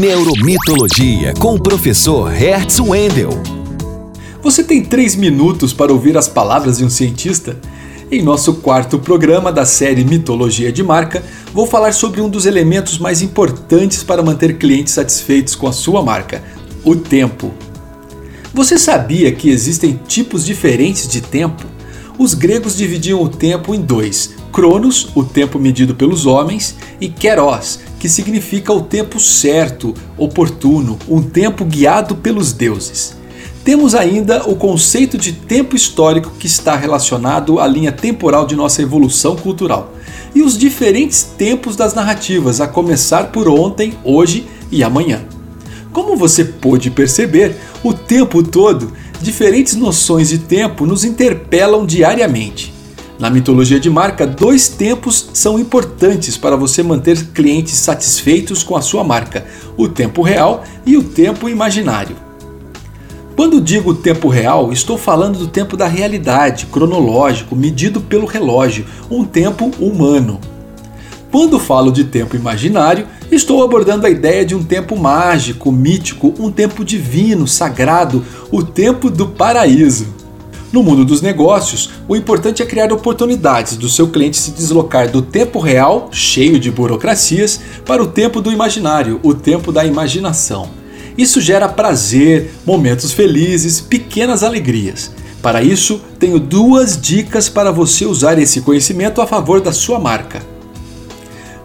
Neuromitologia 0.00 1.34
com 1.38 1.54
o 1.54 1.60
professor 1.60 2.30
Hertz 2.30 2.80
Wendel. 2.80 3.30
Você 4.42 4.64
tem 4.64 4.82
três 4.82 5.14
minutos 5.14 5.74
para 5.74 5.92
ouvir 5.92 6.16
as 6.16 6.26
palavras 6.26 6.78
de 6.78 6.84
um 6.84 6.88
cientista? 6.88 7.58
Em 8.10 8.22
nosso 8.22 8.54
quarto 8.54 8.98
programa 8.98 9.52
da 9.52 9.66
série 9.66 10.02
Mitologia 10.02 10.72
de 10.72 10.82
Marca, 10.82 11.22
vou 11.52 11.66
falar 11.66 11.92
sobre 11.92 12.22
um 12.22 12.30
dos 12.30 12.46
elementos 12.46 12.98
mais 12.98 13.20
importantes 13.20 14.02
para 14.02 14.22
manter 14.22 14.56
clientes 14.56 14.94
satisfeitos 14.94 15.54
com 15.54 15.66
a 15.66 15.72
sua 15.72 16.02
marca: 16.02 16.42
o 16.82 16.96
tempo. 16.96 17.52
Você 18.54 18.78
sabia 18.78 19.30
que 19.32 19.50
existem 19.50 20.00
tipos 20.08 20.46
diferentes 20.46 21.06
de 21.06 21.20
tempo? 21.20 21.66
Os 22.18 22.34
gregos 22.34 22.76
dividiam 22.76 23.22
o 23.22 23.28
tempo 23.28 23.74
em 23.74 23.80
dois: 23.80 24.34
Cronos, 24.52 25.08
o 25.14 25.24
tempo 25.24 25.58
medido 25.58 25.94
pelos 25.94 26.26
homens, 26.26 26.76
e 27.00 27.08
Keros, 27.08 27.80
que 27.98 28.08
significa 28.08 28.72
o 28.72 28.82
tempo 28.82 29.18
certo, 29.18 29.94
oportuno, 30.18 30.98
um 31.08 31.22
tempo 31.22 31.64
guiado 31.64 32.16
pelos 32.16 32.52
deuses. 32.52 33.16
Temos 33.64 33.94
ainda 33.94 34.48
o 34.48 34.56
conceito 34.56 35.16
de 35.16 35.32
tempo 35.32 35.76
histórico 35.76 36.32
que 36.38 36.48
está 36.48 36.74
relacionado 36.74 37.60
à 37.60 37.66
linha 37.66 37.92
temporal 37.92 38.44
de 38.44 38.56
nossa 38.56 38.82
evolução 38.82 39.36
cultural, 39.36 39.92
e 40.34 40.42
os 40.42 40.58
diferentes 40.58 41.22
tempos 41.22 41.76
das 41.76 41.94
narrativas, 41.94 42.60
a 42.60 42.66
começar 42.66 43.30
por 43.30 43.48
ontem, 43.48 43.94
hoje 44.04 44.46
e 44.70 44.82
amanhã. 44.82 45.22
Como 45.92 46.16
você 46.16 46.44
pôde 46.44 46.90
perceber, 46.90 47.54
o 47.84 47.92
tempo 47.92 48.42
todo, 48.42 48.92
diferentes 49.22 49.74
noções 49.74 50.28
de 50.28 50.38
tempo 50.38 50.84
nos 50.84 51.04
interpelam 51.04 51.86
diariamente. 51.86 52.72
Na 53.18 53.30
mitologia 53.30 53.78
de 53.78 53.88
marca, 53.88 54.26
dois 54.26 54.68
tempos 54.68 55.30
são 55.32 55.58
importantes 55.58 56.36
para 56.36 56.56
você 56.56 56.82
manter 56.82 57.26
clientes 57.26 57.74
satisfeitos 57.74 58.64
com 58.64 58.76
a 58.76 58.82
sua 58.82 59.04
marca: 59.04 59.46
o 59.76 59.88
tempo 59.88 60.22
real 60.22 60.64
e 60.84 60.96
o 60.96 61.04
tempo 61.04 61.48
imaginário. 61.48 62.16
Quando 63.36 63.60
digo 63.60 63.94
tempo 63.94 64.28
real, 64.28 64.72
estou 64.72 64.98
falando 64.98 65.38
do 65.38 65.46
tempo 65.46 65.76
da 65.76 65.86
realidade, 65.86 66.66
cronológico, 66.66 67.56
medido 67.56 68.00
pelo 68.00 68.26
relógio, 68.26 68.84
um 69.10 69.24
tempo 69.24 69.70
humano. 69.78 70.40
Quando 71.30 71.58
falo 71.58 71.90
de 71.90 72.04
tempo 72.04 72.36
imaginário, 72.36 73.06
estou 73.36 73.62
abordando 73.62 74.06
a 74.06 74.10
ideia 74.10 74.44
de 74.44 74.54
um 74.54 74.62
tempo 74.62 74.96
mágico, 74.96 75.72
mítico, 75.72 76.34
um 76.38 76.50
tempo 76.50 76.84
divino, 76.84 77.46
sagrado, 77.46 78.24
o 78.50 78.62
tempo 78.62 79.10
do 79.10 79.28
paraíso. 79.28 80.06
No 80.72 80.82
mundo 80.82 81.04
dos 81.04 81.20
negócios, 81.20 81.90
o 82.08 82.16
importante 82.16 82.62
é 82.62 82.66
criar 82.66 82.92
oportunidades 82.92 83.76
do 83.76 83.88
seu 83.88 84.08
cliente 84.08 84.38
se 84.38 84.52
deslocar 84.52 85.10
do 85.10 85.20
tempo 85.20 85.58
real, 85.60 86.08
cheio 86.10 86.58
de 86.58 86.70
burocracias, 86.70 87.60
para 87.84 88.02
o 88.02 88.06
tempo 88.06 88.40
do 88.40 88.50
imaginário, 88.50 89.20
o 89.22 89.34
tempo 89.34 89.70
da 89.70 89.84
imaginação. 89.84 90.70
Isso 91.16 91.42
gera 91.42 91.68
prazer, 91.68 92.54
momentos 92.64 93.12
felizes, 93.12 93.82
pequenas 93.82 94.42
alegrias. 94.42 95.10
Para 95.42 95.62
isso, 95.62 96.00
tenho 96.18 96.38
duas 96.38 96.98
dicas 96.98 97.48
para 97.48 97.70
você 97.70 98.06
usar 98.06 98.38
esse 98.38 98.62
conhecimento 98.62 99.20
a 99.20 99.26
favor 99.26 99.60
da 99.60 99.72
sua 99.72 99.98
marca. 99.98 100.40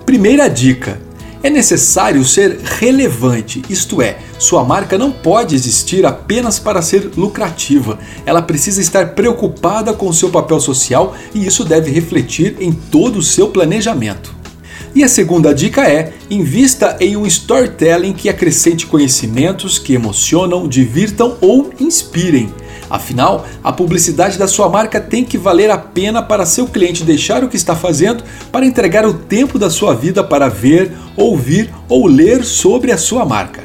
Primeira 0.05 0.49
dica: 0.49 0.99
é 1.43 1.49
necessário 1.49 2.23
ser 2.23 2.59
relevante, 2.63 3.61
isto 3.69 4.01
é, 4.01 4.17
sua 4.39 4.63
marca 4.63 4.97
não 4.97 5.11
pode 5.11 5.55
existir 5.55 6.05
apenas 6.05 6.59
para 6.59 6.81
ser 6.81 7.11
lucrativa. 7.15 7.99
Ela 8.25 8.41
precisa 8.41 8.81
estar 8.81 9.13
preocupada 9.13 9.93
com 9.93 10.11
seu 10.13 10.29
papel 10.29 10.59
social 10.59 11.15
e 11.33 11.45
isso 11.45 11.63
deve 11.63 11.91
refletir 11.91 12.57
em 12.59 12.71
todo 12.71 13.19
o 13.19 13.23
seu 13.23 13.49
planejamento. 13.49 14.35
E 14.95 15.03
a 15.03 15.07
segunda 15.07 15.53
dica 15.53 15.87
é: 15.87 16.13
invista 16.29 16.97
em 16.99 17.15
um 17.15 17.25
storytelling 17.25 18.13
que 18.13 18.29
acrescente 18.29 18.87
conhecimentos 18.87 19.77
que 19.77 19.93
emocionam, 19.93 20.67
divirtam 20.67 21.37
ou 21.39 21.71
inspirem. 21.79 22.51
Afinal, 22.89 23.45
a 23.63 23.71
publicidade 23.71 24.37
da 24.37 24.47
sua 24.47 24.69
marca 24.69 24.99
tem 24.99 25.25
que 25.25 25.37
valer 25.37 25.69
a 25.69 25.77
pena 25.77 26.21
para 26.21 26.45
seu 26.45 26.67
cliente 26.67 27.03
deixar 27.03 27.43
o 27.43 27.49
que 27.49 27.57
está 27.57 27.75
fazendo 27.75 28.23
para 28.51 28.65
entregar 28.65 29.05
o 29.05 29.13
tempo 29.13 29.59
da 29.59 29.69
sua 29.69 29.93
vida 29.93 30.23
para 30.23 30.47
ver, 30.47 30.91
ouvir 31.15 31.69
ou 31.89 32.07
ler 32.07 32.45
sobre 32.45 32.91
a 32.91 32.97
sua 32.97 33.25
marca. 33.25 33.61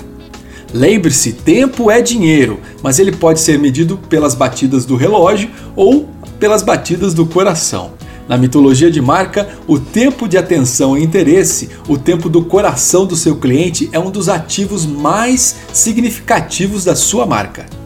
Lembre-se, 0.74 1.34
tempo 1.34 1.90
é 1.90 2.00
dinheiro, 2.00 2.58
mas 2.82 2.98
ele 2.98 3.12
pode 3.12 3.40
ser 3.40 3.58
medido 3.58 3.98
pelas 4.08 4.34
batidas 4.34 4.84
do 4.84 4.96
relógio 4.96 5.50
ou 5.76 6.08
pelas 6.40 6.62
batidas 6.62 7.14
do 7.14 7.26
coração. 7.26 7.92
Na 8.26 8.38
mitologia 8.38 8.90
de 8.90 9.00
marca, 9.00 9.48
o 9.66 9.78
tempo 9.78 10.26
de 10.26 10.38
atenção 10.38 10.96
e 10.96 11.02
interesse, 11.02 11.68
o 11.88 11.98
tempo 11.98 12.28
do 12.28 12.44
coração 12.44 13.04
do 13.04 13.14
seu 13.14 13.36
cliente 13.36 13.90
é 13.92 13.98
um 13.98 14.10
dos 14.10 14.28
ativos 14.28 14.86
mais 14.86 15.56
significativos 15.72 16.84
da 16.84 16.96
sua 16.96 17.26
marca. 17.26 17.81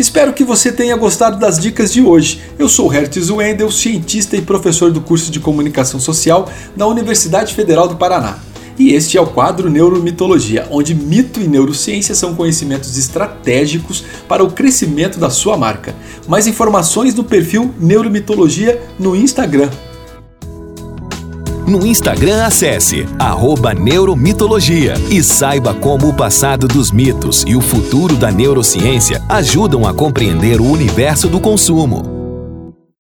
Espero 0.00 0.32
que 0.32 0.44
você 0.44 0.72
tenha 0.72 0.96
gostado 0.96 1.38
das 1.38 1.58
dicas 1.58 1.92
de 1.92 2.00
hoje. 2.00 2.40
Eu 2.58 2.70
sou 2.70 2.88
Hertz 2.88 3.28
Wendel, 3.28 3.70
cientista 3.70 4.34
e 4.34 4.40
professor 4.40 4.90
do 4.90 5.02
curso 5.02 5.30
de 5.30 5.38
Comunicação 5.38 6.00
Social 6.00 6.48
da 6.74 6.86
Universidade 6.86 7.54
Federal 7.54 7.86
do 7.86 7.96
Paraná. 7.96 8.38
E 8.78 8.94
este 8.94 9.18
é 9.18 9.20
o 9.20 9.26
quadro 9.26 9.68
Neuromitologia, 9.68 10.66
onde 10.70 10.94
mito 10.94 11.38
e 11.38 11.46
neurociência 11.46 12.14
são 12.14 12.34
conhecimentos 12.34 12.96
estratégicos 12.96 14.02
para 14.26 14.42
o 14.42 14.50
crescimento 14.50 15.18
da 15.18 15.28
sua 15.28 15.58
marca. 15.58 15.94
Mais 16.26 16.46
informações 16.46 17.14
no 17.14 17.22
perfil 17.22 17.74
Neuromitologia 17.78 18.82
no 18.98 19.14
Instagram. 19.14 19.68
No 21.70 21.86
Instagram, 21.86 22.42
acesse 22.46 23.06
Neuromitologia 23.72 24.94
e 25.08 25.22
saiba 25.22 25.72
como 25.72 26.08
o 26.08 26.12
passado 26.12 26.66
dos 26.66 26.90
mitos 26.90 27.44
e 27.46 27.54
o 27.54 27.60
futuro 27.60 28.16
da 28.16 28.28
neurociência 28.28 29.22
ajudam 29.28 29.86
a 29.86 29.94
compreender 29.94 30.60
o 30.60 30.68
universo 30.68 31.28
do 31.28 31.38
consumo. 31.38 32.19